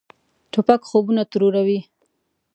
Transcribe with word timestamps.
توپک 0.51 0.81
خوبونه 0.89 1.23
تروروي. 1.31 1.79